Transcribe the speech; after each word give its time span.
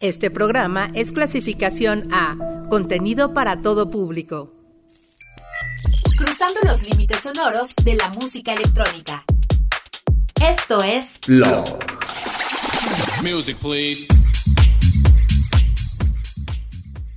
Este 0.00 0.30
programa 0.30 0.90
es 0.94 1.12
clasificación 1.12 2.08
A, 2.10 2.34
contenido 2.70 3.34
para 3.34 3.60
todo 3.60 3.90
público. 3.90 4.50
Cruzando 6.16 6.58
los 6.64 6.82
límites 6.88 7.20
sonoros 7.20 7.74
de 7.84 7.96
la 7.96 8.08
música 8.08 8.54
electrónica. 8.54 9.24
Esto 10.42 10.82
es 10.82 11.18
Plog. 11.26 11.66
Music, 13.22 13.58
please. 13.58 14.06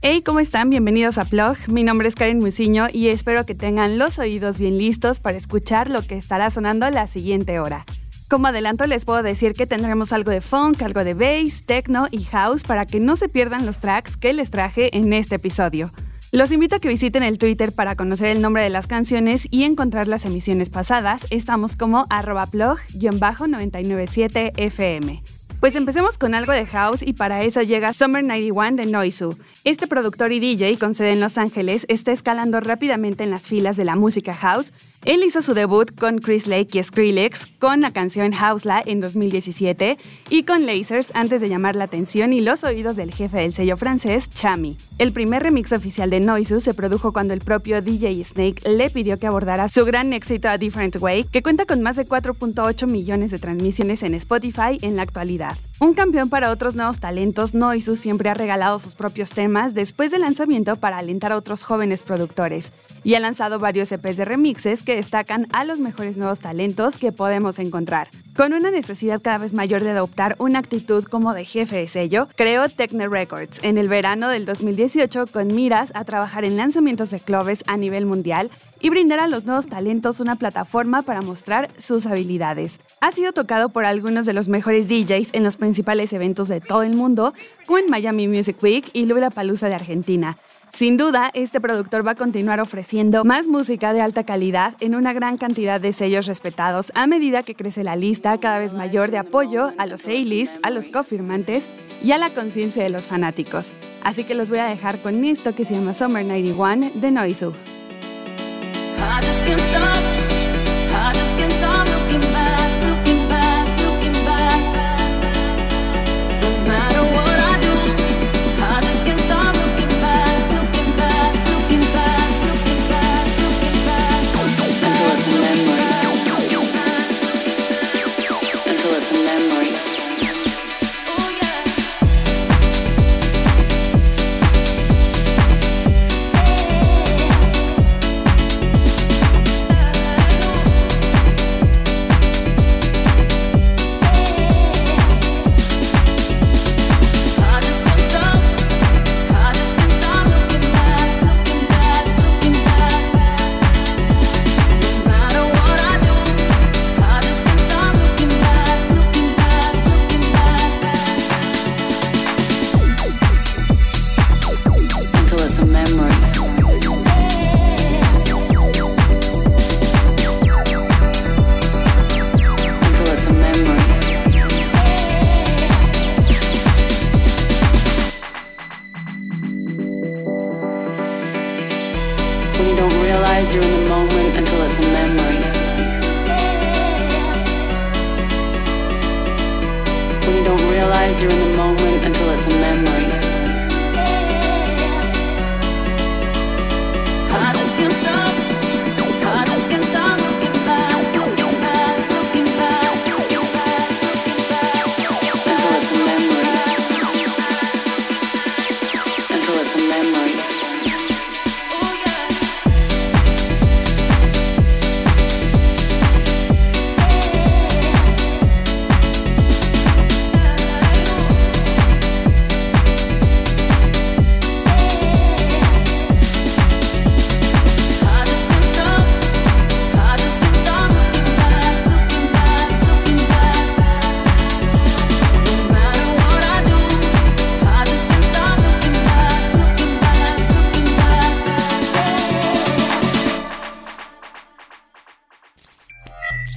Hey, 0.02 0.22
¿cómo 0.22 0.42
están? 0.42 0.70
Bienvenidos 0.70 1.18
a 1.18 1.24
Plug. 1.24 1.56
Mi 1.70 1.86
nombre 1.86 2.10
es 2.10 2.16
Karen 2.16 2.40
Musiño 2.40 2.88
y 2.92 3.08
espero 3.08 3.46
que 3.46 3.56
tengan 3.56 3.98
los 3.98 4.20
oídos 4.20 4.60
bien 4.60 4.78
listos 4.78 5.22
para 5.22 5.38
escuchar 5.38 5.90
lo 5.90 6.02
que 6.02 6.18
estará 6.18 6.52
sonando 6.52 6.90
la 6.90 7.08
siguiente 7.08 7.62
hora. 7.62 7.86
Como 8.34 8.48
adelanto 8.48 8.88
les 8.88 9.06
puedo 9.06 9.22
decir 9.22 9.54
que 9.54 9.68
tendremos 9.68 10.12
algo 10.12 10.32
de 10.32 10.42
funk, 10.42 10.82
algo 10.82 11.04
de 11.04 11.14
bass, 11.14 11.68
techno 11.68 12.08
y 12.10 12.24
house 12.24 12.64
para 12.64 12.88
que 12.88 13.00
no 13.00 13.16
se 13.16 13.30
pierdan 13.30 13.68
los 13.68 13.78
tracks 13.78 14.18
que 14.18 14.34
les 14.34 14.50
traje 14.50 14.98
en 14.98 15.14
este 15.14 15.36
episodio. 15.36 15.92
Los 16.32 16.52
invito 16.52 16.78
a 16.78 16.80
que 16.80 16.88
visiten 16.88 17.22
el 17.22 17.38
Twitter 17.38 17.76
para 17.76 17.96
conocer 17.96 18.30
el 18.30 18.42
nombre 18.42 18.64
de 18.64 18.72
las 18.72 18.88
canciones 18.88 19.48
y 19.52 19.66
encontrar 19.66 20.08
las 20.08 20.26
emisiones 20.26 20.72
pasadas. 20.72 21.28
Estamos 21.30 21.76
como 21.76 22.08
arroba 22.10 22.48
blog-997fm. 22.48 25.22
Pues 25.64 25.76
empecemos 25.76 26.18
con 26.18 26.36
algo 26.36 26.52
de 26.52 26.66
house 26.66 27.02
y 27.02 27.14
para 27.14 27.42
eso 27.44 27.62
llega 27.62 27.94
Summer 27.94 28.22
91 28.22 28.76
de 28.76 28.86
Noizu. 28.86 29.38
Este 29.64 29.88
productor 29.88 30.34
y 30.34 30.42
DJ 30.42 30.78
con 30.78 30.94
sede 30.94 31.12
en 31.12 31.22
Los 31.22 31.38
Ángeles 31.38 31.86
está 31.88 32.12
escalando 32.12 32.60
rápidamente 32.60 33.24
en 33.24 33.30
las 33.30 33.44
filas 33.44 33.78
de 33.78 33.86
la 33.86 33.96
música 33.96 34.34
house. 34.34 34.74
Él 35.06 35.22
hizo 35.24 35.42
su 35.42 35.54
debut 35.54 35.94
con 36.00 36.20
Chris 36.20 36.48
Lake 36.48 36.80
y 36.80 36.84
Skrillex 36.84 37.48
con 37.60 37.82
la 37.82 37.92
canción 37.92 38.32
Housela 38.32 38.82
en 38.86 39.02
2017 39.02 39.98
y 40.30 40.44
con 40.44 40.66
Lasers 40.66 41.12
antes 41.14 41.42
de 41.42 41.50
llamar 41.50 41.76
la 41.76 41.84
atención 41.84 42.32
y 42.32 42.40
los 42.40 42.64
oídos 42.64 42.96
del 42.96 43.12
jefe 43.14 43.40
del 43.40 43.54
sello 43.54 43.76
francés, 43.76 44.30
Chami. 44.30 44.78
El 45.00 45.12
primer 45.12 45.42
remix 45.42 45.72
oficial 45.72 46.12
de 46.12 46.20
Noizu 46.20 46.62
se 46.62 46.76
produjo 46.76 47.14
cuando 47.14 47.34
el 47.34 47.40
propio 47.40 47.82
DJ 47.82 48.24
Snake 48.24 48.70
le 48.70 48.92
pidió 48.92 49.18
que 49.18 49.26
abordara 49.26 49.68
su 49.68 49.84
gran 49.86 50.14
éxito 50.14 50.50
A 50.50 50.60
Different 50.60 50.98
Way, 51.02 51.26
que 51.26 51.42
cuenta 51.42 51.66
con 51.66 51.82
más 51.82 51.96
de 51.96 52.08
4.8 52.08 52.86
millones 52.86 53.32
de 53.32 53.40
transmisiones 53.40 54.04
en 54.04 54.14
Spotify 54.14 54.78
en 54.82 54.96
la 54.96 55.02
actualidad. 55.02 55.58
Un 55.80 55.96
campeón 55.96 56.30
para 56.30 56.52
otros 56.52 56.76
nuevos 56.76 57.00
talentos, 57.00 57.56
Noizu 57.56 57.96
siempre 57.96 58.30
ha 58.30 58.36
regalado 58.36 58.78
sus 58.78 58.94
propios 58.94 59.32
temas 59.32 59.74
después 59.74 60.12
del 60.12 60.22
lanzamiento 60.22 60.76
para 60.76 61.00
alentar 61.00 61.32
a 61.32 61.38
otros 61.38 61.64
jóvenes 61.64 62.04
productores 62.04 62.72
y 63.04 63.16
ha 63.16 63.20
lanzado 63.20 63.58
varios 63.58 63.92
EPs 63.92 64.18
de 64.18 64.26
remixes 64.26 64.84
que 64.84 64.96
destacan 64.96 65.48
a 65.52 65.66
los 65.66 65.80
mejores 65.80 66.18
nuevos 66.18 66.40
talentos 66.40 66.98
que 66.98 67.12
podemos 67.12 67.58
encontrar. 67.58 68.10
Con 68.36 68.54
una 68.54 68.72
necesidad 68.72 69.22
cada 69.22 69.38
vez 69.38 69.54
mayor 69.54 69.84
de 69.84 69.92
adoptar 69.92 70.36
una 70.40 70.58
actitud 70.58 71.04
como 71.04 71.36
de 71.36 71.46
jefe 71.46 71.76
de 71.76 71.88
sello, 71.88 72.28
creó 72.36 72.68
Techno 72.68 73.08
Records 73.08 73.60
en 73.62 73.78
el 73.78 73.88
verano 73.88 74.28
del 74.28 74.46
2018 74.46 75.28
con 75.28 75.54
miras 75.54 75.92
a 75.94 76.04
trabajar 76.04 76.44
en 76.44 76.58
lanzamientos 76.58 77.12
de 77.12 77.20
clubes 77.20 77.64
a 77.68 77.78
nivel 77.78 78.08
mundial 78.08 78.50
y 78.80 78.90
brindar 78.90 79.20
a 79.20 79.28
los 79.28 79.46
nuevos 79.46 79.68
talentos 79.68 80.20
una 80.20 80.36
plataforma 80.36 81.04
para 81.04 81.22
mostrar 81.22 81.70
sus 81.78 82.08
habilidades. 82.08 82.80
Ha 83.02 83.12
sido 83.12 83.34
tocado 83.34 83.70
por 83.70 83.86
algunos 83.86 84.26
de 84.26 84.34
los 84.34 84.48
mejores 84.48 84.88
DJs 84.88 85.30
en 85.34 85.44
los 85.44 85.58
principales 85.58 86.12
eventos 86.12 86.48
de 86.48 86.60
todo 86.60 86.82
el 86.82 86.96
mundo, 86.96 87.36
como 87.68 87.78
en 87.78 87.90
Miami 87.92 88.28
Music 88.28 88.58
Week 88.64 88.90
y 88.94 89.06
Palusa 89.30 89.70
de 89.70 89.76
Argentina. 89.76 90.40
Sin 90.74 90.98
duda, 90.98 91.30
este 91.36 91.62
productor 91.62 92.06
va 92.06 92.14
a 92.14 92.16
continuar 92.16 92.60
ofreciendo 92.60 93.24
más 93.24 93.48
música 93.48 93.94
de 93.94 94.02
alta 94.02 94.24
calidad 94.24 94.74
en 94.80 94.96
una 94.96 95.14
gran 95.14 95.38
cantidad 95.38 95.80
de 95.80 95.94
sellos 95.94 96.26
respetados 96.26 96.92
a 96.96 97.06
medida 97.06 97.44
que 97.44 97.54
crece 97.54 97.84
la 97.84 97.96
lista 97.96 98.40
cada 98.40 98.58
vez 98.58 98.74
mayor 98.74 99.12
de 99.12 99.20
apoyo 99.20 99.72
a 99.78 99.86
los 99.86 100.08
A-list, 100.08 100.56
a 100.64 100.72
los 100.72 100.90
confirmantes 100.90 101.68
y 102.04 102.12
a 102.12 102.18
la 102.18 102.32
conciencia 102.32 102.82
de 102.82 102.90
los 102.90 103.06
fanáticos. 103.06 103.72
Así 104.04 104.24
que 104.24 104.34
los 104.34 104.50
voy 104.50 104.60
a 104.60 104.66
dejar 104.66 105.00
con 105.00 105.24
esto 105.26 105.54
que 105.54 105.64
se 105.64 105.76
llama 105.76 105.94
Summer 105.94 106.26
91 106.26 106.90
de 106.96 107.12
Noizu. 107.12 107.54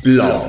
Blau. 0.06 0.45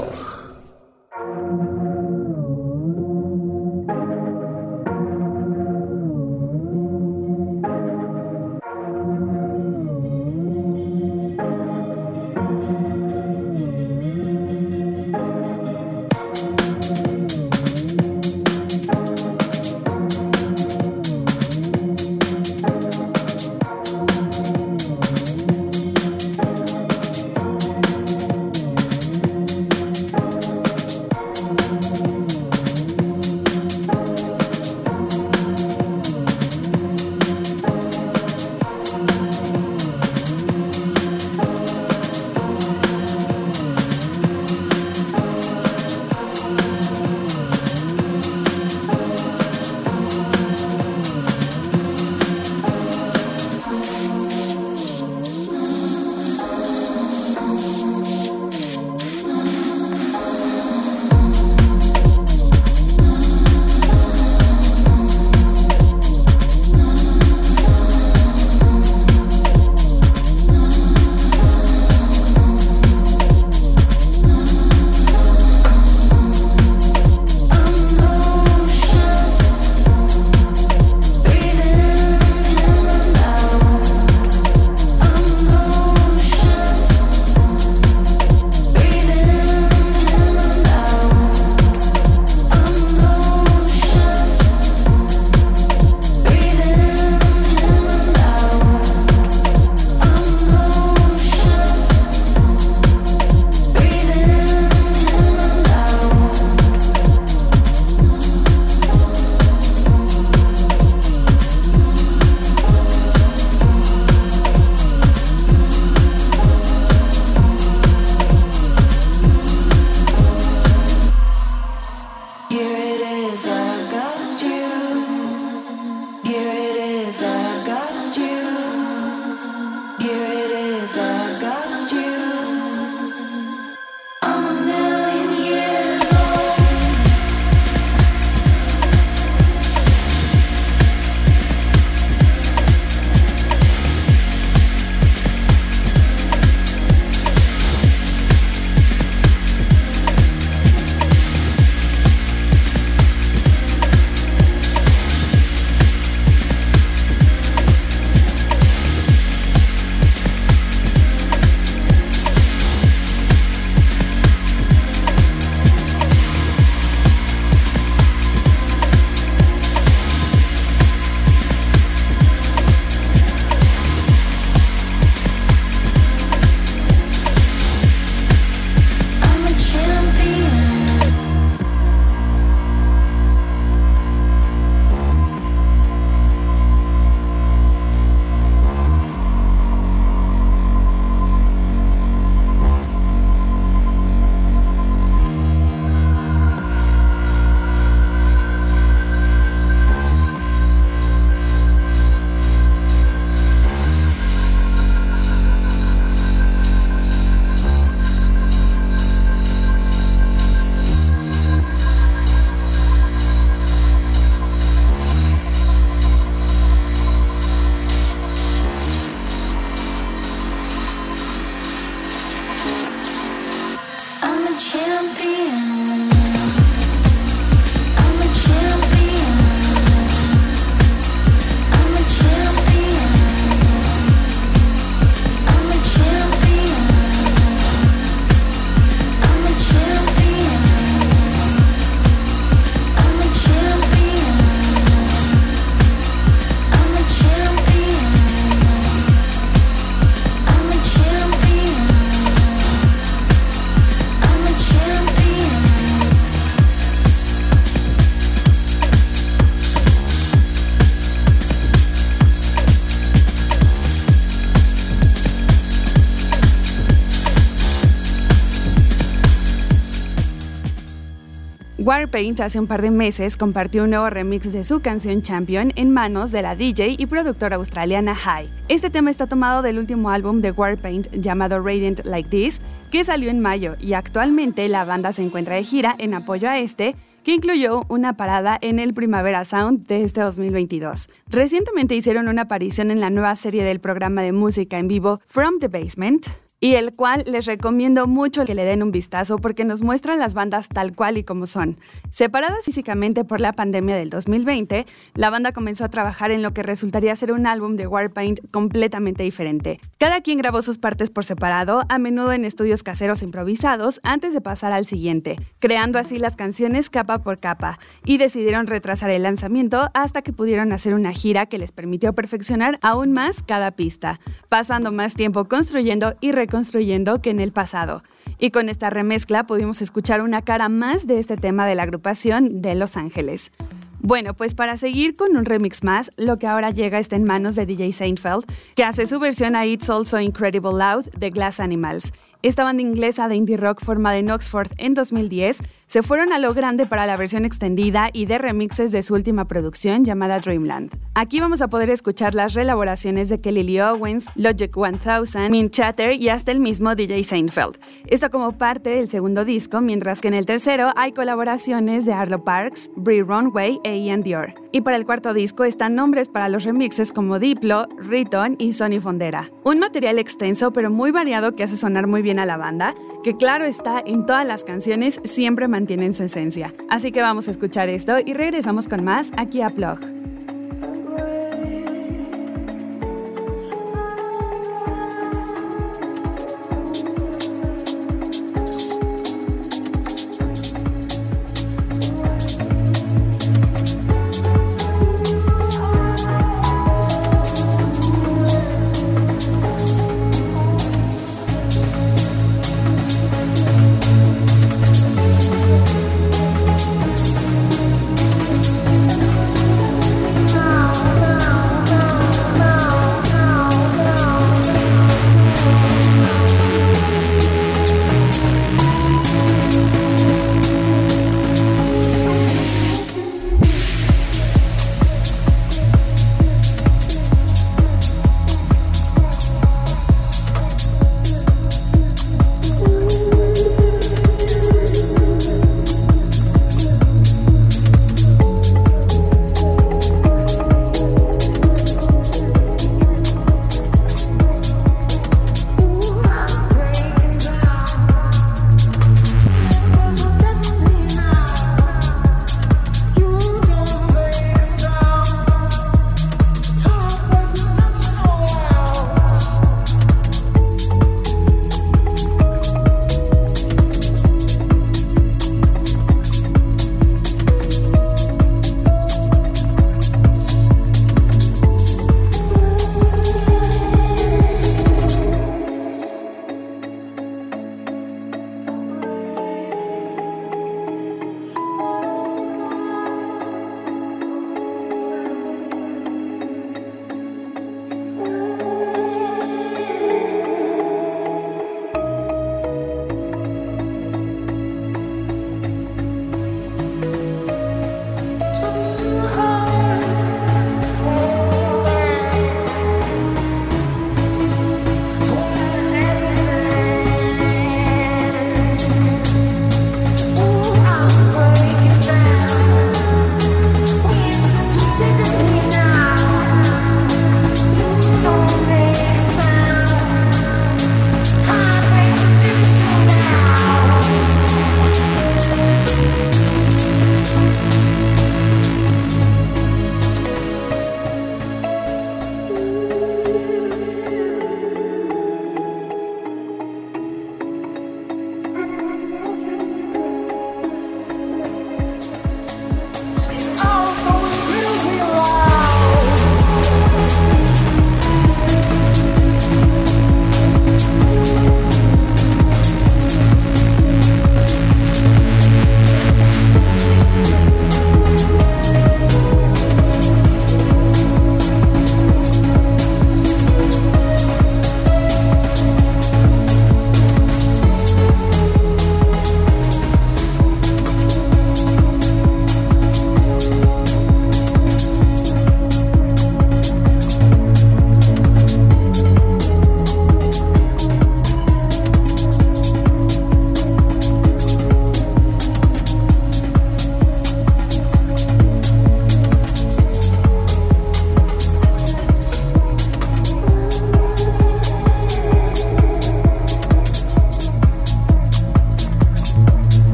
Warpaint 272.08 272.40
hace 272.40 272.58
un 272.58 272.68
par 272.68 272.82
de 272.82 272.90
meses 272.90 273.36
compartió 273.36 273.84
un 273.84 273.90
nuevo 273.90 274.10
remix 274.10 274.54
de 274.54 274.64
su 274.64 274.80
canción 274.80 275.22
Champion 275.22 275.74
en 275.76 275.92
manos 275.92 276.32
de 276.32 276.42
la 276.42 276.56
DJ 276.56 276.96
y 276.98 277.06
productora 277.06 277.58
australiana 277.58 278.16
High. 278.16 278.48
Este 278.70 278.90
tema 278.90 279.12
está 279.12 279.28
tomado 279.28 279.62
del 279.62 279.78
último 279.78 280.10
álbum 280.10 280.40
de 280.40 280.52
Warpaint 280.52 281.10
llamado 281.12 281.60
Radiant 281.60 282.06
Like 282.06 282.30
This, 282.30 282.62
que 282.92 283.04
salió 283.04 283.30
en 283.30 283.42
mayo 283.42 283.76
y 283.82 283.92
actualmente 283.92 284.70
la 284.70 284.86
banda 284.86 285.12
se 285.12 285.22
encuentra 285.22 285.56
de 285.56 285.66
gira 285.66 285.96
en 285.98 286.14
apoyo 286.14 286.48
a 286.48 286.60
este 286.60 286.96
que 287.26 287.34
incluyó 287.34 287.82
una 287.90 288.16
parada 288.16 288.58
en 288.62 288.80
el 288.80 288.94
Primavera 288.94 289.44
Sound 289.44 289.86
de 289.88 290.06
este 290.06 290.22
2022. 290.22 291.10
Recientemente 291.28 291.94
hicieron 291.94 292.30
una 292.30 292.44
aparición 292.44 292.90
en 292.90 293.02
la 293.02 293.10
nueva 293.10 293.36
serie 293.36 293.66
del 293.66 293.82
programa 293.82 294.22
de 294.22 294.32
música 294.32 294.80
en 294.80 294.88
vivo 294.88 295.20
From 295.26 295.60
the 295.60 295.68
Basement, 295.68 296.28
y 296.60 296.74
el 296.74 296.96
cual 296.96 297.24
les 297.28 297.46
recomiendo 297.46 298.08
mucho 298.08 298.46
que 298.46 298.56
le 298.56 298.66
den 298.66 298.82
un 298.82 298.92
vistazo 298.92 299.38
porque 299.38 299.64
nos 299.64 299.84
muestra 299.84 300.16
las 300.16 300.34
bandas 300.34 300.70
tal 300.70 300.96
cual 300.96 301.18
y 301.18 301.24
como 301.24 301.46
son. 301.46 301.78
Separadas 302.10 302.66
físicamente 302.66 303.24
por 303.24 303.42
la 303.42 303.54
pandemia 303.54 303.96
del 303.96 304.10
2020, 304.10 304.86
la 305.14 305.30
banda 305.30 305.52
comenzó 305.52 305.86
a 305.86 305.90
trabajar 305.90 306.32
en 306.32 306.42
lo 306.42 306.54
que 306.54 306.64
resultaría 306.64 307.16
ser 307.16 307.32
un 307.32 307.46
álbum 307.46 307.76
de 307.76 307.86
Warpaint 307.86 308.40
completamente 308.52 309.24
diferente. 309.24 309.80
Cada 310.00 310.22
quien 310.22 310.40
grabó 310.40 310.62
sus 310.62 310.80
partes 310.80 311.12
por 311.12 311.26
separado, 311.26 311.84
a 311.90 312.00
menudo 312.00 312.32
en 312.32 312.46
estudios 312.46 312.82
caseros 312.82 313.22
improvisados, 313.22 314.00
antes 314.04 314.34
de 314.34 314.42
pasar 314.42 314.72
al 314.72 314.86
siguiente, 314.86 315.36
creando 315.60 316.00
así 316.00 316.18
las 316.18 316.36
canciones 316.36 316.90
capa 316.90 317.20
por 317.20 317.40
capa, 317.40 317.80
y 318.04 318.18
decidieron 318.18 318.68
retrasar 318.68 319.12
el 319.12 319.24
lanzamiento 319.24 319.90
hasta 319.94 320.22
que 320.22 320.34
pudieron 320.34 320.74
hacer 320.74 320.94
una 320.94 321.12
gira 321.12 321.46
que 321.46 321.60
les 321.60 321.72
permitió 321.72 322.14
perfeccionar 322.14 322.80
aún 322.82 323.12
más 323.12 323.44
cada 323.44 323.72
pista, 323.72 324.20
pasando 324.50 324.92
más 324.92 325.14
tiempo 325.14 325.46
construyendo 325.46 326.16
y 326.20 326.32
construyendo 326.48 327.22
que 327.22 327.30
en 327.30 327.40
el 327.40 327.52
pasado. 327.52 328.02
Y 328.40 328.52
con 328.52 328.70
esta 328.70 328.90
remezcla 328.90 329.46
pudimos 329.46 329.82
escuchar 329.82 330.22
una 330.22 330.42
cara 330.42 330.70
más 330.70 331.08
de 331.08 331.20
este 331.20 331.38
tema 331.38 331.66
de 331.66 331.76
la 331.76 331.84
agrupación 331.84 332.62
de 332.62 332.76
Los 332.76 332.98
Ángeles. 332.98 333.52
Bueno, 334.00 334.36
pues 334.36 334.54
para 334.54 334.78
seguir 334.78 335.16
con 335.16 335.36
un 335.36 335.46
remix 335.46 335.84
más, 335.84 336.12
lo 336.18 336.38
que 336.38 336.48
ahora 336.48 336.70
llega 336.70 337.00
está 337.00 337.16
en 337.16 337.24
manos 337.24 337.56
de 337.56 337.66
DJ 337.66 337.94
Seinfeld, 337.94 338.46
que 338.76 338.84
hace 338.84 339.08
su 339.08 339.20
versión 339.20 339.56
a 339.56 339.66
It's 339.66 339.90
Also 339.90 340.20
Incredible 340.20 340.74
Loud 340.74 341.06
de 341.18 341.32
Glass 341.32 341.60
Animals. 341.60 342.14
Esta 342.44 342.64
banda 342.64 342.84
inglesa 342.84 343.28
de 343.28 343.36
indie 343.36 343.58
rock 343.58 343.84
formada 343.84 344.18
en 344.18 344.30
Oxford 344.30 344.70
en 344.78 344.94
2010 344.94 345.60
se 345.88 346.04
fueron 346.04 346.34
a 346.34 346.38
lo 346.38 346.54
grande 346.54 346.86
para 346.86 347.06
la 347.06 347.16
versión 347.16 347.46
extendida 347.46 348.10
y 348.12 348.26
de 348.26 348.38
remixes 348.38 348.92
de 348.92 349.04
su 349.04 349.14
última 349.14 349.46
producción 349.46 350.04
llamada 350.04 350.40
Dreamland. 350.40 350.92
Aquí 351.16 351.40
vamos 351.40 351.62
a 351.62 351.70
poder 351.70 351.90
escuchar 351.90 352.36
las 352.36 352.54
relaboraciones 352.54 353.30
de 353.30 353.40
Kelly 353.40 353.64
Lee 353.64 353.80
Owens, 353.80 354.30
Logic 354.36 354.72
1000, 354.76 355.50
Mint 355.50 355.72
Chatter 355.72 356.14
y 356.14 356.30
hasta 356.30 356.52
el 356.52 356.60
mismo 356.60 356.94
DJ 356.94 357.24
Seinfeld. 357.24 357.80
Esto 358.06 358.30
como 358.30 358.58
parte 358.58 358.92
del 358.92 359.08
segundo 359.08 359.46
disco, 359.46 359.82
mientras 359.82 360.20
que 360.20 360.28
en 360.28 360.34
el 360.34 360.46
tercero 360.46 360.92
hay 360.96 361.14
colaboraciones 361.14 362.06
de 362.06 362.14
Arlo 362.14 362.44
Parks, 362.44 362.92
Brie 362.96 363.24
Runway 363.24 363.80
e 363.84 363.98
Ian 363.98 364.22
Dior. 364.22 364.54
Y 364.74 364.82
para 364.82 364.98
el 364.98 365.06
cuarto 365.06 365.34
disco 365.34 365.64
están 365.64 365.96
nombres 365.96 366.28
para 366.28 366.50
los 366.50 366.66
remixes 366.66 367.12
como 367.12 367.40
Diplo, 367.40 367.88
Riton 367.98 368.56
y 368.60 368.74
Sonny 368.74 369.00
Fondera. 369.00 369.50
Un 369.64 369.80
material 369.80 370.20
extenso 370.20 370.72
pero 370.72 370.92
muy 370.92 371.12
variado 371.12 371.56
que 371.56 371.64
hace 371.64 371.78
sonar 371.78 372.06
muy 372.06 372.22
bien 372.22 372.38
a 372.38 372.46
la 372.46 372.58
banda, 372.58 372.94
que 373.24 373.38
claro 373.38 373.66
está 373.66 374.04
en 374.06 374.26
todas 374.26 374.46
las 374.46 374.64
canciones 374.64 375.20
siempre 375.24 375.68
mantienen 375.78 376.16
su 376.16 376.24
esencia. 376.24 376.74
Así 376.90 377.12
que 377.12 377.22
vamos 377.22 377.48
a 377.48 377.52
escuchar 377.52 377.88
esto 377.88 378.18
y 378.26 378.34
regresamos 378.34 378.88
con 378.88 379.04
más 379.04 379.32
aquí 379.38 379.62
a 379.62 379.70
Plug. 379.70 380.17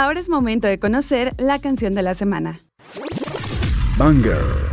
Ahora 0.00 0.18
es 0.18 0.30
momento 0.30 0.66
de 0.66 0.78
conocer 0.78 1.34
la 1.36 1.58
canción 1.58 1.92
de 1.92 2.00
la 2.00 2.14
semana. 2.14 2.60
Banger. 3.98 4.69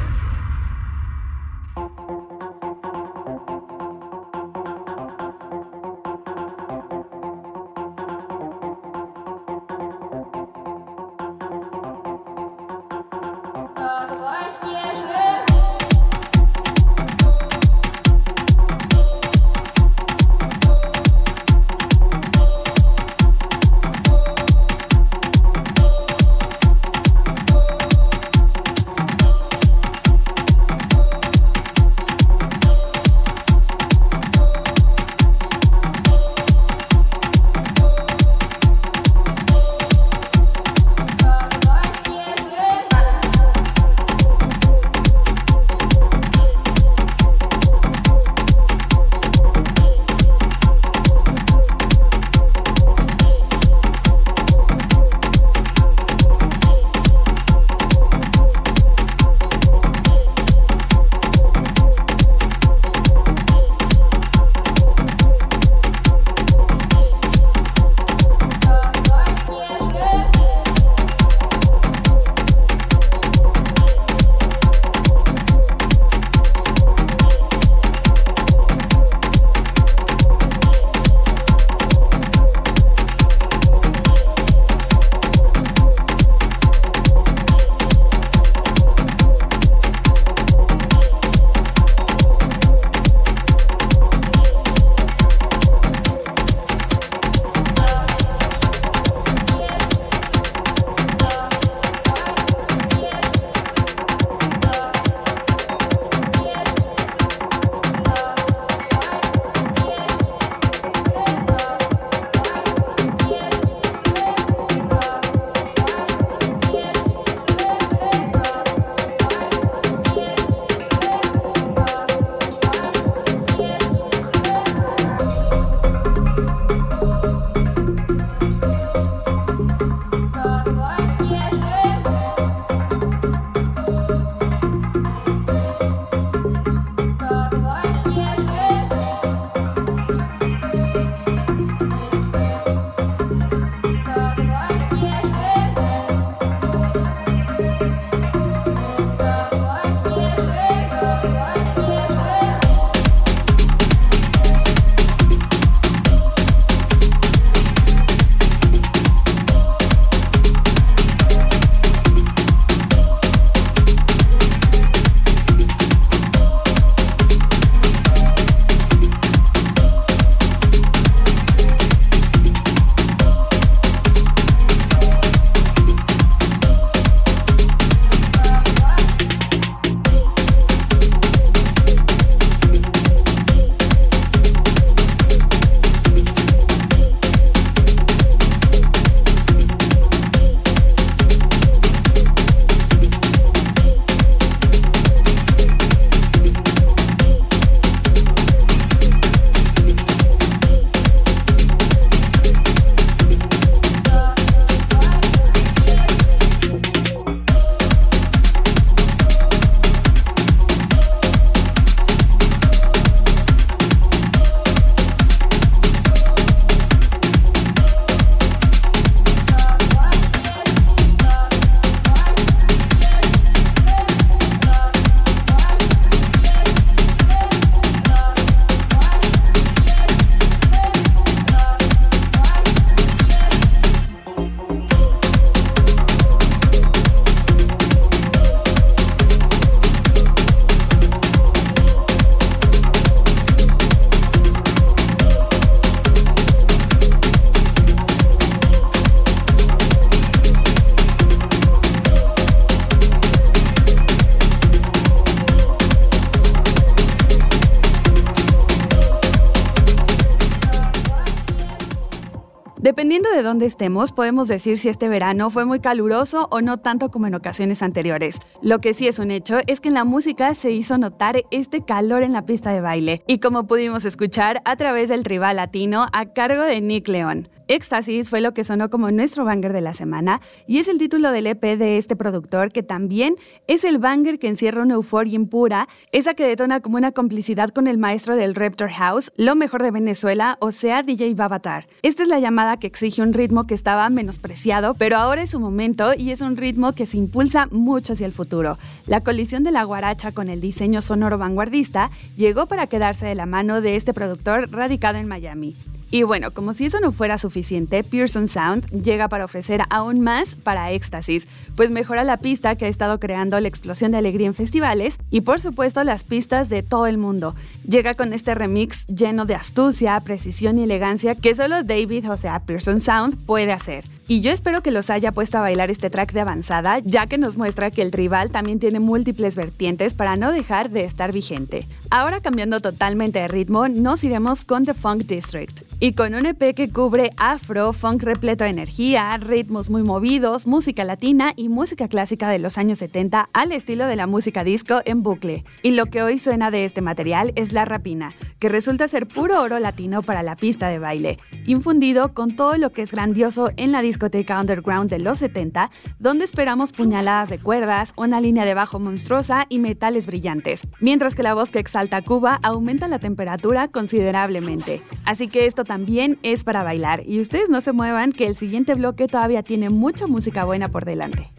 Estemos, 263.68 264.12
podemos 264.12 264.48
decir 264.48 264.78
si 264.78 264.90
este 264.90 265.10
verano 265.10 265.50
fue 265.50 265.66
muy 265.66 265.80
caluroso 265.80 266.48
o 266.52 266.62
no 266.62 266.78
tanto 266.78 267.12
como 267.12 267.28
en 267.28 267.36
ocasiones 267.36 267.84
anteriores. 267.84 268.40
Lo 268.62 268.80
que 268.80 268.94
sí 268.94 269.08
es 269.08 269.20
un 269.20 269.30
hecho 269.30 269.60
es 269.68 269.80
que 269.80 269.90
en 269.90 269.94
la 269.94 270.06
música 270.06 270.54
se 270.54 270.72
hizo 270.72 270.98
notar 270.98 271.44
este 271.52 271.86
calor 271.86 272.24
en 272.24 272.34
la 272.34 272.46
pista 272.46 272.72
de 272.72 272.82
baile, 272.82 273.24
y 273.28 273.40
como 273.40 273.68
pudimos 273.68 274.06
escuchar 274.06 274.62
a 274.66 274.76
través 274.76 275.10
del 275.10 275.24
tribal 275.24 275.58
latino 275.58 276.08
a 276.14 276.26
cargo 276.34 276.64
de 276.64 276.82
Nick 276.82 277.08
León. 277.08 277.50
Éxtasis 277.68 278.30
fue 278.30 278.40
lo 278.40 278.54
que 278.54 278.64
sonó 278.64 278.90
como 278.90 279.12
nuestro 279.12 279.44
banger 279.44 279.74
de 279.74 279.82
la 279.82 279.94
semana 279.94 280.42
y 280.68 280.78
es 280.78 280.88
el 280.88 280.98
título 280.98 281.32
del 281.32 281.48
EP 281.48 281.62
de 281.78 281.98
este 281.98 282.16
productor 282.16 282.72
que 282.72 282.82
también 282.82 283.36
es 283.68 283.84
el 283.84 283.98
banger 283.98 284.40
que 284.40 284.48
encierra 284.48 284.84
una 284.84 284.94
euforia 284.94 285.36
impura, 285.36 285.90
esa 286.14 286.34
que 286.34 286.48
detona 286.48 286.80
como 286.80 286.96
una 286.96 287.12
complicidad 287.12 287.70
con 287.72 287.88
el 287.88 287.98
maestro 287.98 288.36
del 288.36 288.56
Raptor 288.56 288.90
House, 288.92 289.32
lo 289.36 289.56
mejor 289.56 289.84
de 289.84 289.92
Venezuela, 289.92 290.58
o 290.62 290.72
sea, 290.72 291.04
DJ 291.04 291.34
Babatar. 291.34 291.88
Esta 292.04 292.24
es 292.24 292.30
la 292.30 292.40
llamada 292.40 292.78
que 292.78 292.88
exige 292.88 293.22
un 293.22 293.34
ritmo 293.34 293.68
que 293.68 293.74
estaba 293.74 294.10
menospreciado, 294.10 294.94
pero 294.94 295.18
ahora 295.18 295.42
es 295.42 295.50
su 295.50 295.60
momento 295.60 296.14
y 296.18 296.32
es 296.32 296.42
un 296.42 296.56
ritmo 296.56 296.94
que 296.94 297.06
se 297.06 297.18
impulsa 297.18 297.68
mucho 297.72 298.14
hacia 298.14 298.28
el 298.28 298.32
futuro. 298.32 298.78
La 299.08 299.22
colisión 299.22 299.64
de 299.64 299.72
la 299.72 299.84
guaracha 299.84 300.32
con 300.32 300.48
el 300.48 300.62
diseño 300.62 301.02
sonoro 301.02 301.38
vanguardista 301.38 302.12
llegó 302.38 302.68
para 302.68 302.88
quedarse 302.88 303.26
de 303.26 303.36
la 303.36 303.46
mano 303.46 303.82
de 303.82 303.98
este 303.98 304.14
productor 304.14 304.72
radicado 304.72 305.18
en 305.18 305.28
Miami. 305.28 305.74
Y 306.10 306.24
bueno, 306.24 306.52
como 306.52 306.74
si 306.74 306.86
eso 306.86 307.00
no 307.02 307.12
fuera 307.12 307.38
suficiente, 307.38 308.04
Pearson 308.04 308.48
Sound 308.48 309.04
llega 309.04 309.28
para 309.28 309.44
ofrecer 309.44 309.82
aún 309.90 310.22
más 310.22 310.56
para 310.56 310.92
Éxtasis, 310.92 311.48
pues 311.76 311.92
mejora 311.92 312.24
la 312.24 312.38
pista 312.38 312.76
que 312.76 312.86
ha 312.86 312.88
estado 312.88 313.20
creando 313.20 313.60
la 313.60 313.68
explosión 313.68 314.12
de 314.12 314.18
alegría 314.18 314.48
en 314.48 314.54
festivales 314.54 315.18
y 315.32 315.42
por 315.42 315.60
supuesto 315.60 316.04
las 316.06 316.24
pistas 316.24 316.70
de 316.70 316.82
todo 316.82 317.08
el 317.08 317.18
mundo. 317.18 317.56
Llega 317.88 318.16
con 318.16 318.34
este 318.34 318.54
remix 318.54 319.08
lleno 319.08 319.46
de 319.46 319.56
astucia, 319.56 320.20
precisión 320.20 320.78
y 320.78 320.84
elegancia 320.84 321.36
que 321.36 321.56
solo 321.56 321.84
David, 321.84 322.30
o 322.30 322.36
sea, 322.36 322.60
Pearson 322.60 323.00
Sound, 323.00 323.38
puede 323.46 323.72
hacer. 323.72 324.04
Y 324.30 324.42
yo 324.42 324.52
espero 324.52 324.84
que 324.84 324.92
los 324.92 325.10
haya 325.10 325.32
puesto 325.32 325.58
a 325.58 325.62
bailar 325.62 325.90
este 325.90 326.10
track 326.10 326.34
de 326.34 326.42
avanzada, 326.42 327.00
ya 327.00 327.28
que 327.28 327.38
nos 327.38 327.56
muestra 327.56 327.92
que 327.92 328.02
el 328.02 328.12
rival 328.12 328.52
también 328.52 328.78
tiene 328.78 329.00
múltiples 329.00 329.56
vertientes 329.56 330.14
para 330.14 330.36
no 330.36 330.52
dejar 330.52 330.90
de 330.90 331.06
estar 331.06 331.32
vigente. 331.32 331.88
Ahora 332.10 332.42
cambiando 332.42 332.82
totalmente 332.82 333.40
de 333.40 333.48
ritmo, 333.48 333.88
nos 333.88 334.26
iremos 334.26 334.64
con 334.64 334.84
The 334.84 334.94
Funk 334.94 335.24
District. 335.24 335.84
Y 336.02 336.12
con 336.12 336.36
un 336.36 336.46
EP 336.46 336.76
que 336.76 336.90
cubre 336.90 337.32
afro, 337.38 337.94
funk 337.94 338.22
repleto 338.24 338.66
de 338.66 338.72
energía, 338.72 339.38
ritmos 339.38 339.90
muy 339.90 340.04
movidos, 340.04 340.68
música 340.68 341.06
latina 341.06 341.54
y 341.56 341.70
música 341.70 342.10
clásica 342.10 342.50
de 342.50 342.60
los 342.60 342.78
años 342.78 342.98
70 342.98 343.48
al 343.54 343.72
estilo 343.72 344.08
de 344.08 344.18
la 344.18 344.28
música 344.28 344.66
disco 344.66 345.00
en 345.06 345.24
bucle. 345.24 345.64
Y 345.84 345.92
lo 345.92 346.08
que 346.08 346.22
hoy 346.22 346.38
suena 346.38 346.70
de 346.70 346.84
este 346.84 347.02
material 347.02 347.54
es 347.56 347.72
la 347.78 347.86
rapina, 347.86 348.34
que 348.58 348.70
resulta 348.70 349.08
ser 349.08 349.28
puro 349.28 349.62
oro 349.62 349.78
latino 349.78 350.24
para 350.24 350.42
la 350.42 350.56
pista 350.56 350.88
de 350.88 350.98
baile, 350.98 351.38
infundido 351.68 352.34
con 352.34 352.56
todo 352.56 352.76
lo 352.78 352.92
que 352.92 353.04
es 353.04 353.12
grandioso 353.12 353.70
en 353.78 353.92
la 353.92 354.02
disco 354.02 354.26
discoteca 354.26 354.60
underground 354.60 355.12
de 355.12 355.20
los 355.20 355.38
70, 355.38 355.92
donde 356.18 356.44
esperamos 356.44 356.92
puñaladas 356.92 357.50
de 357.50 357.60
cuerdas, 357.60 358.14
una 358.18 358.42
línea 358.42 358.66
de 358.66 358.74
bajo 358.74 358.98
monstruosa 358.98 359.68
y 359.70 359.78
metales 359.78 360.26
brillantes, 360.26 360.88
mientras 361.02 361.36
que 361.36 361.44
la 361.44 361.54
voz 361.54 361.70
que 361.70 361.78
exalta 361.78 362.24
Cuba 362.24 362.60
aumenta 362.64 363.08
la 363.08 363.20
temperatura 363.20 363.90
considerablemente. 363.90 365.04
Así 365.24 365.48
que 365.48 365.68
esto 365.68 365.84
también 365.84 366.40
es 366.42 366.64
para 366.64 366.82
bailar, 366.82 367.22
y 367.28 367.42
ustedes 367.42 367.70
no 367.70 367.82
se 367.82 367.92
muevan 367.92 368.32
que 368.32 368.48
el 368.48 368.56
siguiente 368.56 368.96
bloque 368.96 369.28
todavía 369.28 369.62
tiene 369.62 369.92
mucha 369.92 370.26
música 370.26 370.66
buena 370.66 370.90
por 370.90 371.06
delante. 371.06 371.52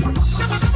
Thank 0.00 0.62
you. 0.62 0.67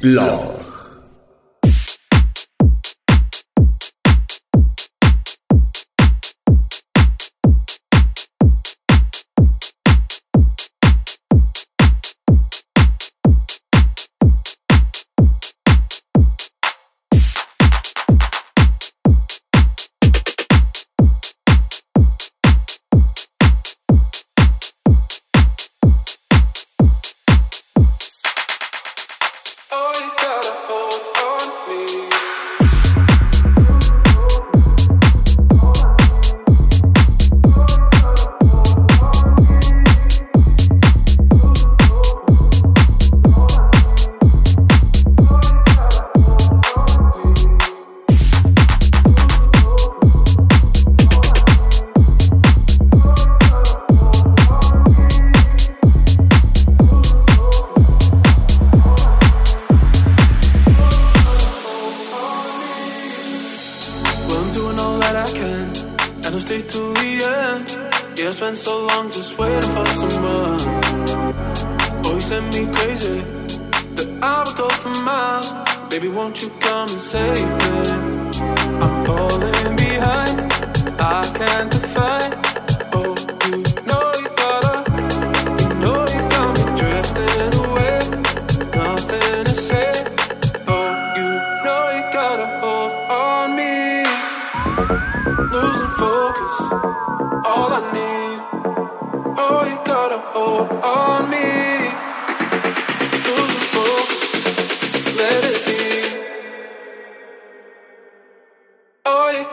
Love. 0.00 0.57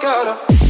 gotta 0.01 0.64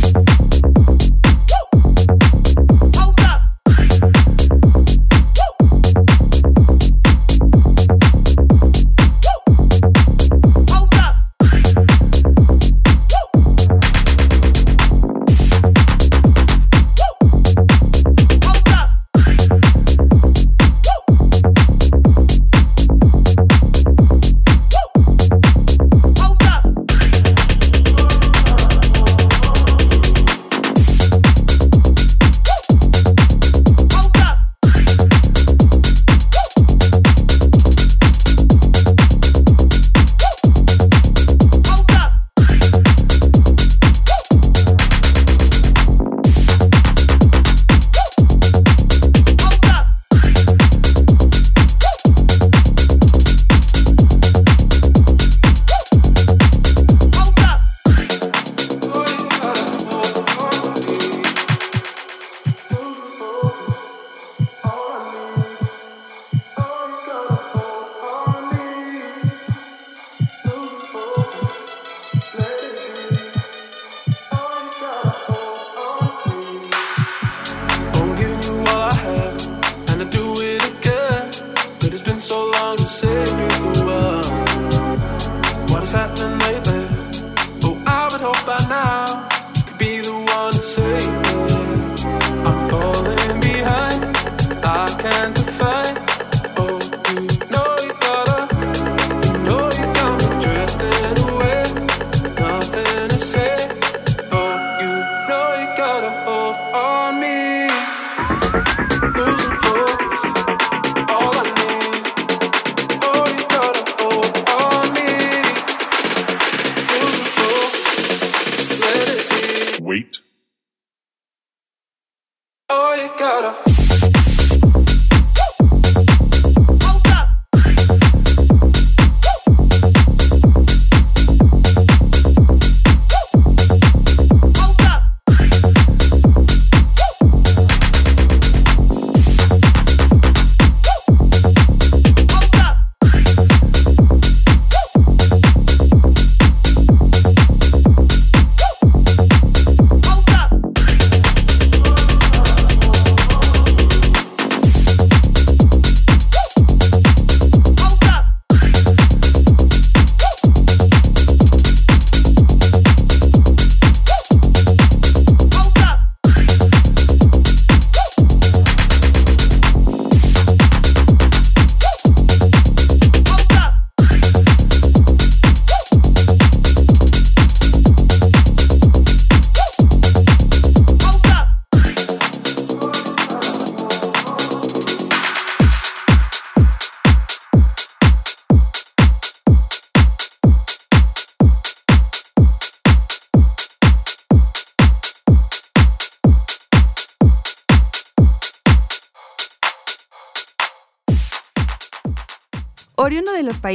on 106.74 107.20
me. 107.20 107.55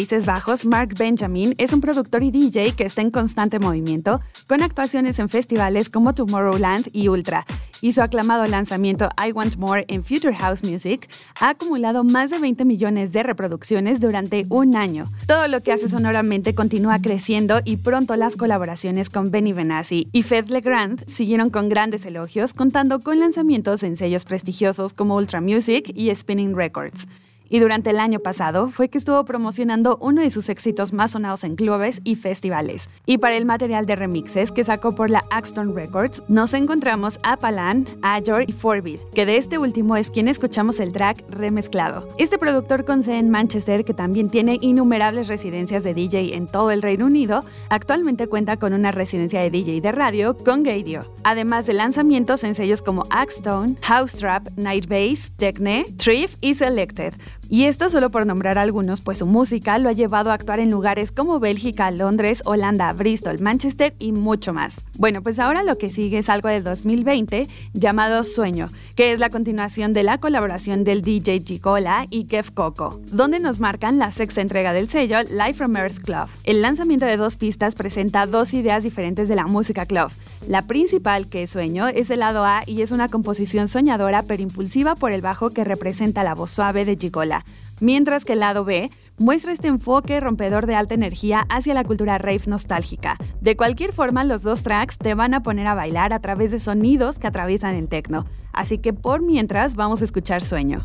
Países 0.01 0.25
Bajos, 0.25 0.65
Mark 0.65 0.95
Benjamin 0.99 1.55
es 1.59 1.75
un 1.75 1.83
productor 1.83 2.23
y 2.23 2.31
DJ 2.31 2.73
que 2.73 2.87
está 2.87 3.03
en 3.03 3.11
constante 3.11 3.59
movimiento, 3.59 4.23
con 4.47 4.63
actuaciones 4.63 5.19
en 5.19 5.29
festivales 5.29 5.91
como 5.91 6.15
Tomorrowland 6.15 6.89
y 6.95 7.09
Ultra, 7.09 7.45
y 7.83 7.93
su 7.93 8.01
aclamado 8.01 8.47
lanzamiento 8.47 9.11
I 9.23 9.33
Want 9.33 9.57
More 9.57 9.85
en 9.89 10.03
Future 10.03 10.35
House 10.35 10.65
Music 10.65 11.07
ha 11.39 11.51
acumulado 11.51 12.03
más 12.03 12.31
de 12.31 12.39
20 12.39 12.65
millones 12.65 13.13
de 13.13 13.23
reproducciones 13.23 14.01
durante 14.01 14.47
un 14.49 14.75
año. 14.75 15.05
Todo 15.27 15.49
lo 15.49 15.61
que 15.61 15.73
hace 15.73 15.91
sonoramente 15.91 16.55
continúa 16.55 16.99
creciendo 16.99 17.61
y 17.67 17.77
pronto 17.77 18.17
las 18.17 18.37
colaboraciones 18.37 19.11
con 19.11 19.31
Benny 19.31 19.53
Benassi 19.53 20.09
y 20.13 20.23
Fed 20.23 20.49
Legrand 20.49 21.05
siguieron 21.09 21.51
con 21.51 21.69
grandes 21.69 22.07
elogios, 22.07 22.55
contando 22.55 23.01
con 23.01 23.21
lanzamientos 23.21 23.83
en 23.83 23.99
sellos 23.99 24.25
prestigiosos 24.25 24.95
como 24.95 25.17
Ultra 25.17 25.43
Music 25.43 25.93
y 25.95 26.15
Spinning 26.15 26.57
Records 26.57 27.07
y 27.51 27.59
durante 27.59 27.91
el 27.91 28.01
año 28.01 28.21
pasado 28.21 28.71
fue 28.71 28.89
que 28.89 28.97
estuvo 28.97 29.23
promocionando 29.25 29.99
uno 30.01 30.23
de 30.23 30.31
sus 30.31 30.49
éxitos 30.49 30.95
más 30.95 31.11
sonados 31.11 31.45
en 31.45 31.57
clubes 31.57 32.01
y 32.05 32.15
festivales. 32.15 32.89
Y 33.05 33.19
para 33.19 33.37
el 33.37 33.45
material 33.45 33.85
de 33.85 33.97
remixes 33.97 34.53
que 34.53 34.65
sacó 34.65 34.95
por 34.95 35.11
la 35.11 35.23
Axton 35.31 35.75
Records, 35.75 36.23
nos 36.29 36.55
encontramos 36.55 37.19
a 37.25 37.37
Palan, 37.37 37.87
Ajor 38.03 38.45
y 38.47 38.53
Forbid, 38.53 39.01
que 39.15 39.27
de 39.27 39.37
este 39.37 39.59
último 39.59 39.97
es 39.97 40.11
quien 40.11 40.29
escuchamos 40.29 40.81
el 40.81 40.93
track 40.93 41.25
remezclado. 41.29 42.07
Este 42.17 42.39
productor 42.39 42.85
con 42.85 43.03
sede 43.03 43.19
en 43.19 43.31
Manchester, 43.31 43.85
que 43.85 43.95
también 43.95 44.31
tiene 44.31 44.59
innumerables 44.61 45.27
residencias 45.27 45.83
de 45.83 45.95
DJ 45.95 46.37
en 46.37 46.47
todo 46.47 46.71
el 46.71 46.83
Reino 46.83 47.07
Unido, 47.07 47.43
actualmente 47.69 48.29
cuenta 48.29 48.57
con 48.57 48.73
una 48.73 48.93
residencia 48.93 49.41
de 49.41 49.51
DJ 49.51 49.81
de 49.81 49.93
radio 49.93 50.37
con 50.37 50.63
Gadio, 50.63 51.01
además 51.25 51.67
de 51.67 51.75
lanzamientos 51.75 52.45
en 52.45 52.55
sellos 52.55 52.83
como 52.83 53.05
Axstone, 53.11 53.77
House 53.83 54.13
Trap, 54.13 54.49
Night 54.57 54.87
Bass, 54.87 55.33
Techne, 55.37 55.85
Thrift 55.99 56.37
y 56.41 56.55
Selected, 56.55 57.15
y 57.51 57.65
esto 57.65 57.91
solo 57.91 58.11
por 58.11 58.27
nombrar 58.27 58.59
algunos, 58.59 59.01
pues 59.01 59.19
su 59.19 59.27
música 59.27 59.77
lo 59.79 59.89
ha 59.89 59.93
llevado 59.93 60.31
a 60.31 60.35
actuar 60.35 60.61
en 60.61 60.71
lugares 60.71 61.11
como 61.11 61.41
Bélgica, 61.41 61.91
Londres, 61.91 62.43
Holanda, 62.45 62.93
Bristol, 62.93 63.41
Manchester 63.41 63.93
y 63.99 64.13
mucho 64.13 64.53
más. 64.53 64.87
Bueno, 64.99 65.21
pues 65.21 65.41
ahora 65.41 65.65
lo 65.65 65.77
que 65.77 65.89
sigue 65.89 66.19
es 66.19 66.29
algo 66.29 66.49
del 66.49 66.63
2020 66.63 67.49
llamado 67.73 68.23
Sueño, 68.23 68.69
que 68.95 69.13
es 69.13 69.19
la 69.19 69.31
continuación 69.31 69.93
de 69.93 70.05
la 70.05 70.19
colaboración 70.19 70.85
del 70.85 71.03
DJ 71.03 71.41
Gigola 71.41 72.07
y 72.09 72.27
Kev 72.27 72.55
Coco, 72.55 73.01
donde 73.11 73.41
nos 73.41 73.59
marcan 73.59 73.99
la 73.99 74.13
sexta 74.13 74.41
entrega 74.41 74.73
del 74.73 74.89
sello 74.89 75.19
Live 75.23 75.55
from 75.55 75.77
Earth 75.77 75.99
Club. 76.05 76.29
El 76.45 76.63
lanzamiento 76.63 77.05
de 77.05 77.17
dos 77.17 77.37
pistas 77.37 77.75
presenta 77.75 78.27
dos 78.27 78.55
ideas 78.55 78.85
diferentes 78.85 79.29
de 79.29 79.35
la 79.35 79.49
música 79.49 79.87
club. 79.87 80.13
La 80.49 80.63
principal, 80.63 81.29
que 81.29 81.43
es 81.43 81.51
Sueño, 81.51 81.89
es 81.89 82.11
el 82.11 82.21
lado 82.21 82.45
A 82.45 82.63
y 82.67 82.83
es 82.83 82.93
una 82.93 83.09
composición 83.09 83.69
soñadora 83.69 84.23
pero 84.23 84.43
impulsiva 84.43 84.95
por 84.95 85.13
el 85.13 85.21
bajo 85.21 85.51
que 85.51 85.65
representa 85.65 86.25
la 86.25 86.35
voz 86.35 86.51
suave 86.51 86.85
de 86.85 86.97
Gigola, 86.97 87.40
mientras 87.81 88.25
que 88.25 88.35
el 88.35 88.41
lado 88.41 88.65
B 88.65 88.91
muestra 89.19 89.53
este 89.53 89.69
enfoque 89.69 90.19
rompedor 90.21 90.67
de 90.67 90.75
alta 90.75 90.95
energía 90.95 91.47
hacia 91.51 91.75
la 91.75 91.85
cultura 91.85 92.19
rave 92.19 92.43
nostálgica. 92.47 93.17
De 93.41 93.57
cualquier 93.57 93.93
forma, 93.93 94.25
los 94.25 94.43
dos 94.43 94.63
tracks 94.63 94.97
te 94.97 95.15
van 95.15 95.35
a 95.35 95.43
poner 95.43 95.67
a 95.67 95.75
bailar 95.75 96.13
a 96.13 96.21
través 96.21 96.51
de 96.51 96.59
sonidos 96.59 97.19
que 97.19 97.27
atraviesan 97.27 97.75
el 97.75 97.89
techno, 97.89 98.25
así 98.53 98.79
que 98.79 98.93
por 98.93 99.23
mientras 99.23 99.75
vamos 99.75 100.01
a 100.01 100.05
escuchar 100.05 100.43
Sueño. 100.43 100.85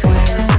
swear. 0.00 0.49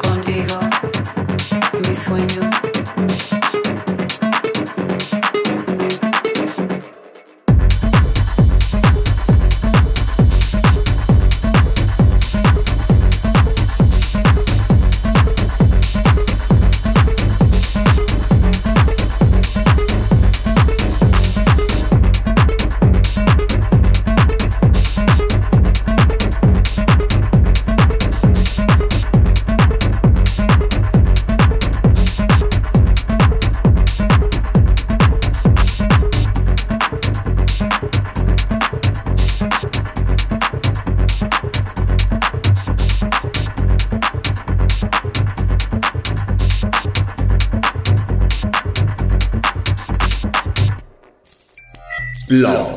Contigo, 0.00 0.58
mi 1.86 1.94
sueño. 1.94 2.73
Blog. 52.40 52.73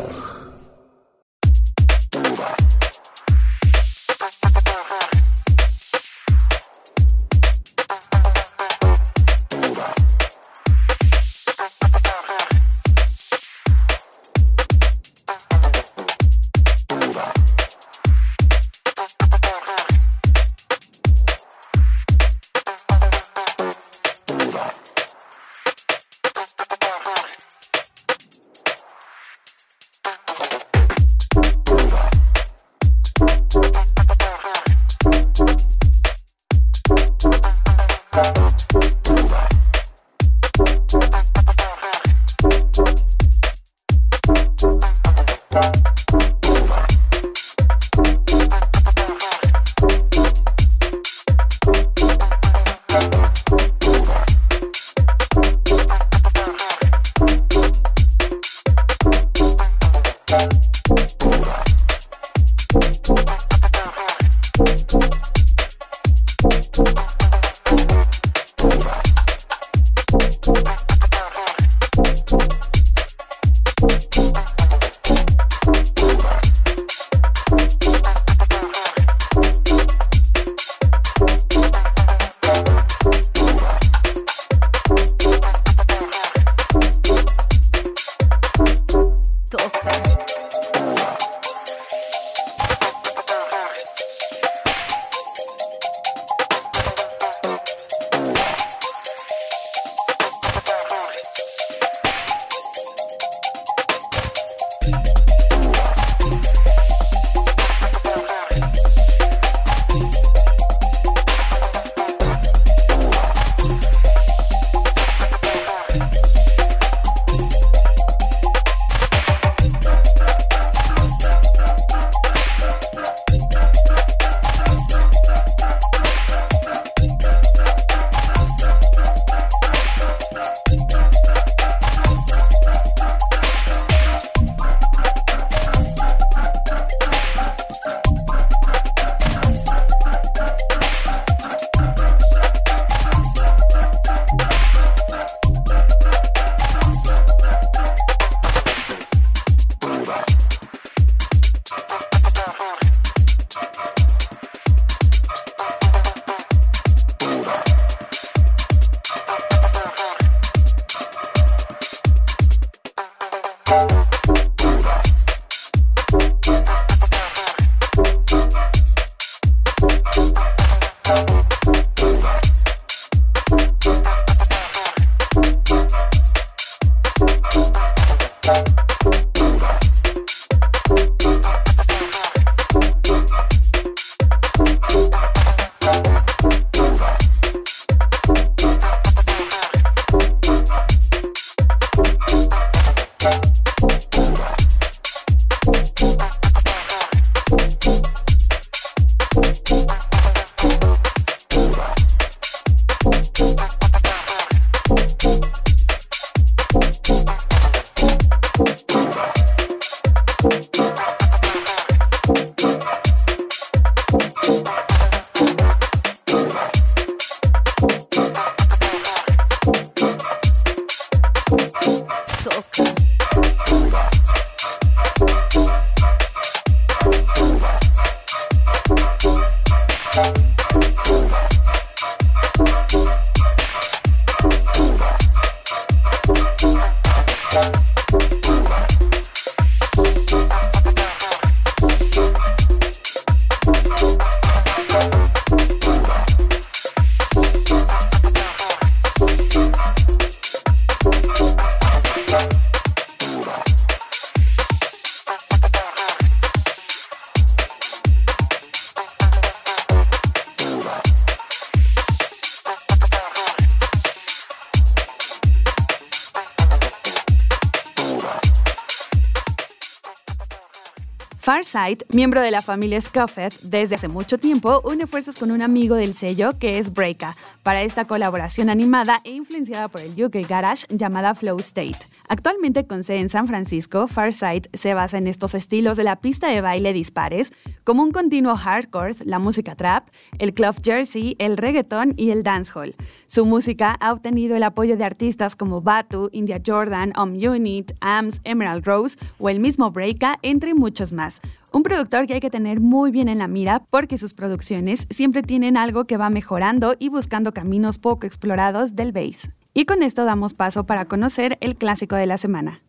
Farsight, 271.48 272.04
miembro 272.12 272.42
de 272.42 272.52
la 272.52 272.62
familia 272.62 273.00
Scuffed 273.00 273.54
desde 273.62 273.96
hace 273.96 274.10
mucho 274.10 274.38
tiempo, 274.38 274.82
une 274.84 275.08
fuerzas 275.08 275.38
con 275.38 275.50
un 275.50 275.62
amigo 275.62 275.96
del 275.96 276.14
sello 276.14 276.60
que 276.60 276.78
es 276.78 276.94
Breaka 276.94 277.38
para 277.64 277.84
esta 277.84 278.04
colaboración 278.04 278.70
animada 278.70 279.22
e 279.24 279.32
influenciada 279.32 279.88
por 279.88 280.02
el 280.02 280.12
UK 280.22 280.46
Garage 280.46 280.86
llamada 280.90 281.36
Flow 281.36 281.58
State. 281.60 282.00
Actualmente 282.30 282.86
con 282.86 283.06
sede 283.06 283.20
en 283.20 283.30
San 283.30 283.48
Francisco, 283.48 284.06
Farsight 284.08 284.68
se 284.74 284.94
basa 284.94 285.18
en 285.18 285.28
estos 285.28 285.54
estilos 285.54 285.96
de 285.96 286.04
la 286.04 286.18
pista 286.18 286.50
de 286.50 286.60
baile 286.60 286.92
dispares, 286.92 287.54
como 287.86 288.04
un 288.04 288.12
continuo 288.12 288.58
hardcore, 288.58 289.16
la 289.24 289.40
música 289.40 289.76
trap, 289.76 290.10
el 290.38 290.54
club 290.54 290.76
jersey, 290.84 291.38
el 291.40 291.56
reggaeton 291.56 292.16
y 292.18 292.32
el 292.32 292.44
dancehall. 292.44 292.96
Su 293.28 293.46
música 293.46 293.96
ha 294.02 294.12
obtenido 294.12 294.58
el 294.58 294.64
apoyo 294.64 294.98
de 294.98 295.06
artistas 295.06 295.56
como 295.56 295.82
Batu, 295.82 296.30
India 296.34 296.62
Jordan, 296.66 297.14
Om 297.16 297.36
Unit, 297.36 297.94
AMS, 298.02 298.42
Emerald 298.44 298.86
Rose 298.86 299.18
o 299.40 299.48
el 299.50 299.62
mismo 299.62 299.90
Breaka, 299.92 300.38
entre 300.42 300.74
muchos 300.74 301.14
más. 301.14 301.40
Un 301.72 301.84
productor 301.84 302.28
que 302.28 302.34
hay 302.34 302.40
que 302.42 302.50
tener 302.50 302.82
muy 302.82 303.10
bien 303.10 303.30
en 303.30 303.38
la 303.38 303.48
mira 303.48 303.84
porque 303.90 304.18
sus 304.18 304.34
producciones 304.34 305.08
siempre 305.10 305.44
tienen 305.44 305.78
algo 305.78 306.04
que 306.04 306.18
va 306.18 306.30
mejorando 306.30 306.94
y 307.00 307.08
buscando 307.08 307.54
caminos 307.54 308.00
poco 308.00 308.28
explorados 308.28 308.98
del 308.98 309.14
bass. 309.14 309.50
Y 309.78 309.86
con 309.86 310.02
esto 310.02 310.26
damos 310.26 310.56
paso 310.56 310.86
para 310.86 311.06
conocer 311.06 311.60
el 311.62 311.76
clásico 311.76 312.16
de 312.16 312.26
la 312.26 312.40
semana. 312.40 312.82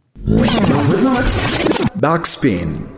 Backspin. 1.97 2.98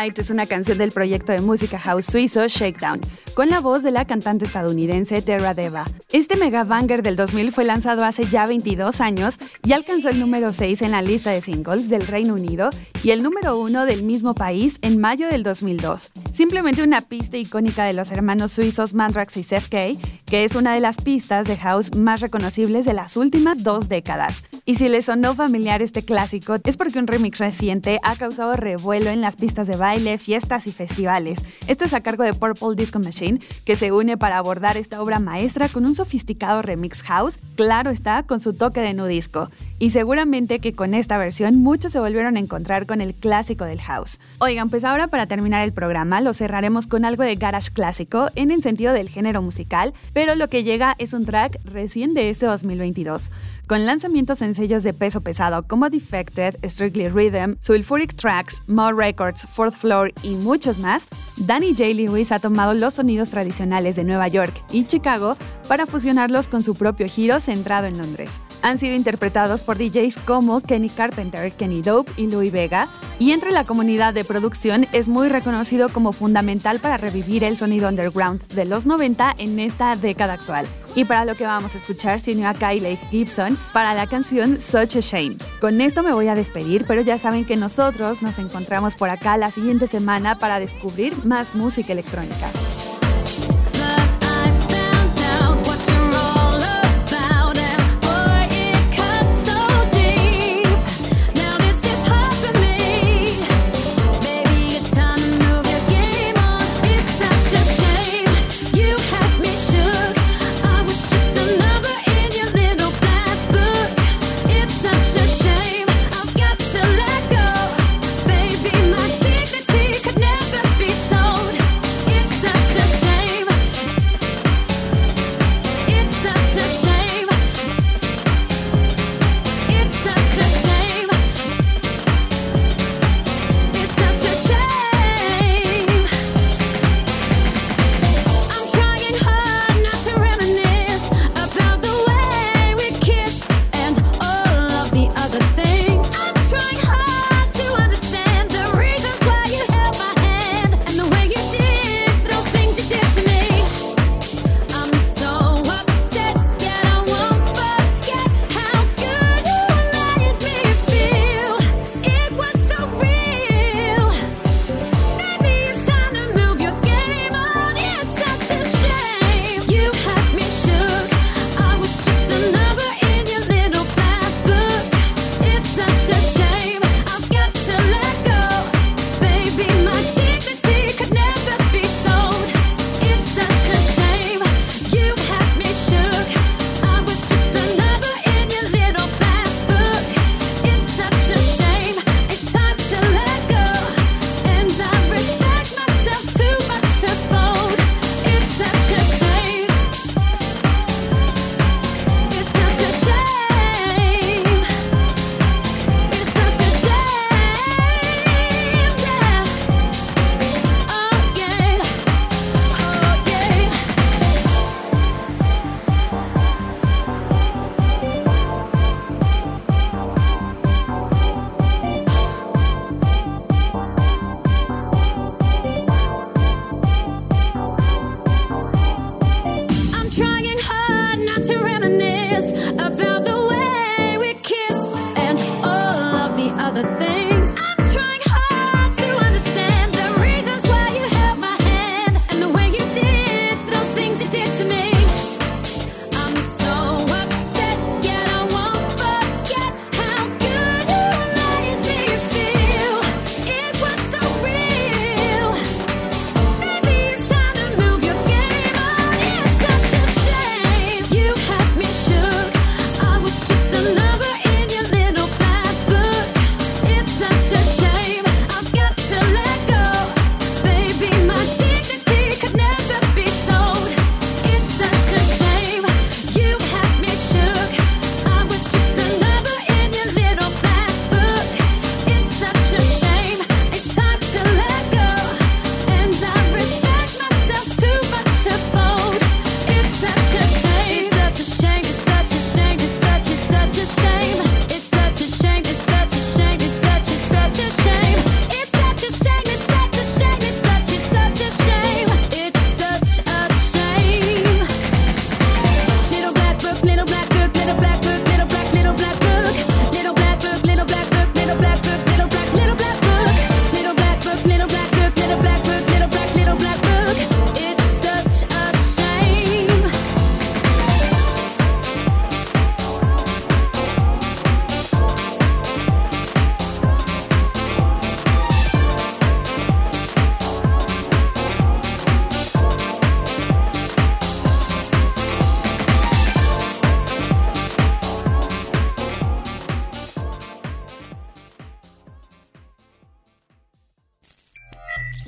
Es 0.00 0.30
una 0.30 0.46
canción 0.46 0.78
del 0.78 0.92
proyecto 0.92 1.32
de 1.32 1.42
música 1.42 1.78
house 1.78 2.06
suizo 2.06 2.48
Shakedown, 2.48 3.02
con 3.34 3.50
la 3.50 3.60
voz 3.60 3.82
de 3.82 3.90
la 3.90 4.06
cantante 4.06 4.46
estadounidense 4.46 5.20
Terra 5.20 5.52
Deva. 5.52 5.84
Este 6.10 6.36
mega 6.36 6.64
banger 6.64 7.02
del 7.02 7.16
2000 7.16 7.52
fue 7.52 7.64
lanzado 7.64 8.02
hace 8.02 8.24
ya 8.24 8.46
22 8.46 9.02
años 9.02 9.36
y 9.62 9.74
alcanzó 9.74 10.08
el 10.08 10.18
número 10.18 10.54
6 10.54 10.80
en 10.80 10.92
la 10.92 11.02
lista 11.02 11.32
de 11.32 11.42
singles 11.42 11.90
del 11.90 12.06
Reino 12.06 12.32
Unido 12.32 12.70
y 13.02 13.10
el 13.10 13.22
número 13.22 13.60
1 13.60 13.84
del 13.84 14.02
mismo 14.02 14.34
país 14.34 14.78
en 14.80 14.98
mayo 14.98 15.28
del 15.28 15.42
2002. 15.42 16.12
Simplemente 16.32 16.82
una 16.82 17.02
pista 17.02 17.36
icónica 17.36 17.84
de 17.84 17.92
los 17.92 18.10
hermanos 18.10 18.52
suizos 18.52 18.94
Mandrax 18.94 19.36
y 19.36 19.42
Seth 19.42 19.68
Kay, 19.68 19.98
que 20.24 20.44
es 20.44 20.54
una 20.54 20.72
de 20.72 20.80
las 20.80 20.96
pistas 20.96 21.46
de 21.46 21.58
house 21.58 21.94
más 21.94 22.22
reconocibles 22.22 22.86
de 22.86 22.94
las 22.94 23.18
últimas 23.18 23.62
dos 23.62 23.90
décadas. 23.90 24.44
Y 24.70 24.76
si 24.76 24.88
les 24.88 25.06
sonó 25.06 25.34
familiar 25.34 25.82
este 25.82 26.04
clásico, 26.04 26.58
es 26.62 26.76
porque 26.76 27.00
un 27.00 27.08
remix 27.08 27.40
reciente 27.40 27.98
ha 28.04 28.14
causado 28.14 28.54
revuelo 28.54 29.10
en 29.10 29.20
las 29.20 29.34
pistas 29.34 29.66
de 29.66 29.74
baile, 29.74 30.16
fiestas 30.16 30.68
y 30.68 30.70
festivales. 30.70 31.40
Esto 31.66 31.86
es 31.86 31.92
a 31.92 32.02
cargo 32.02 32.22
de 32.22 32.34
Purple 32.34 32.76
Disco 32.76 33.00
Machine, 33.00 33.40
que 33.64 33.74
se 33.74 33.90
une 33.90 34.16
para 34.16 34.38
abordar 34.38 34.76
esta 34.76 35.02
obra 35.02 35.18
maestra 35.18 35.68
con 35.68 35.86
un 35.86 35.96
sofisticado 35.96 36.62
remix 36.62 37.02
house, 37.02 37.40
claro 37.56 37.90
está, 37.90 38.22
con 38.22 38.38
su 38.38 38.52
toque 38.52 38.80
de 38.80 38.94
nudisco. 38.94 39.50
Y 39.80 39.90
seguramente 39.90 40.60
que 40.60 40.74
con 40.74 40.94
esta 40.94 41.18
versión 41.18 41.56
muchos 41.56 41.90
se 41.90 41.98
volvieron 41.98 42.36
a 42.36 42.40
encontrar 42.40 42.86
con 42.86 43.00
el 43.00 43.14
clásico 43.14 43.64
del 43.64 43.80
house. 43.80 44.20
Oigan, 44.38 44.70
pues 44.70 44.84
ahora 44.84 45.08
para 45.08 45.26
terminar 45.26 45.62
el 45.62 45.72
programa 45.72 46.20
lo 46.20 46.32
cerraremos 46.32 46.86
con 46.86 47.04
algo 47.04 47.24
de 47.24 47.34
garage 47.34 47.72
clásico 47.72 48.28
en 48.36 48.52
el 48.52 48.62
sentido 48.62 48.92
del 48.92 49.08
género 49.08 49.42
musical, 49.42 49.94
pero 50.12 50.36
lo 50.36 50.48
que 50.48 50.62
llega 50.62 50.94
es 50.98 51.12
un 51.12 51.24
track 51.24 51.58
recién 51.64 52.14
de 52.14 52.30
este 52.30 52.46
2022, 52.46 53.32
con 53.70 53.86
lanzamientos 53.86 54.42
en 54.42 54.56
sellos 54.56 54.82
de 54.82 54.92
peso 54.92 55.20
pesado 55.20 55.62
como 55.62 55.88
Defected, 55.88 56.56
Strictly 56.68 57.08
Rhythm, 57.08 57.54
Sulfuric 57.60 58.16
Tracks, 58.16 58.64
More 58.66 58.96
Records, 58.96 59.46
Fourth 59.46 59.74
Floor 59.74 60.12
y 60.24 60.34
muchos 60.34 60.80
más. 60.80 61.06
Danny 61.36 61.68
J. 61.68 61.94
Lewis 61.94 62.32
ha 62.32 62.40
tomado 62.40 62.74
los 62.74 62.94
sonidos 62.94 63.30
tradicionales 63.30 63.94
de 63.94 64.02
Nueva 64.02 64.26
York 64.26 64.60
y 64.72 64.86
Chicago 64.86 65.36
para 65.68 65.86
fusionarlos 65.86 66.48
con 66.48 66.64
su 66.64 66.74
propio 66.74 67.06
giro 67.06 67.38
centrado 67.38 67.86
en 67.86 67.96
Londres. 67.96 68.40
Han 68.62 68.76
sido 68.76 68.96
interpretados 68.96 69.62
por 69.62 69.78
DJs 69.78 70.18
como 70.18 70.60
Kenny 70.62 70.90
Carpenter, 70.90 71.52
Kenny 71.52 71.80
Dope 71.80 72.10
y 72.16 72.26
Louis 72.26 72.50
Vega, 72.50 72.88
y 73.20 73.30
entre 73.30 73.52
la 73.52 73.62
comunidad 73.62 74.14
de 74.14 74.24
producción 74.24 74.88
es 74.90 75.08
muy 75.08 75.28
reconocido 75.28 75.90
como 75.90 76.10
fundamental 76.10 76.80
para 76.80 76.96
revivir 76.96 77.44
el 77.44 77.56
sonido 77.56 77.88
underground 77.88 78.44
de 78.48 78.64
los 78.64 78.84
90 78.84 79.32
en 79.38 79.60
esta 79.60 79.94
década 79.94 80.32
actual. 80.32 80.66
Y 80.94 81.04
para 81.04 81.24
lo 81.24 81.34
que 81.34 81.44
vamos 81.44 81.74
a 81.74 81.78
escuchar, 81.78 82.20
sino 82.20 82.48
a 82.48 82.54
Kyle 82.54 82.96
Gibson 83.10 83.58
para 83.72 83.94
la 83.94 84.06
canción 84.06 84.60
Such 84.60 84.96
a 84.96 85.00
Shame. 85.00 85.36
Con 85.60 85.80
esto 85.80 86.02
me 86.02 86.12
voy 86.12 86.28
a 86.28 86.34
despedir, 86.34 86.84
pero 86.86 87.02
ya 87.02 87.18
saben 87.18 87.44
que 87.44 87.56
nosotros 87.56 88.22
nos 88.22 88.38
encontramos 88.38 88.96
por 88.96 89.10
acá 89.10 89.36
la 89.36 89.50
siguiente 89.50 89.86
semana 89.86 90.38
para 90.38 90.60
descubrir 90.60 91.24
más 91.24 91.54
música 91.54 91.92
electrónica. 91.92 92.50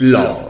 Love. 0.02 0.41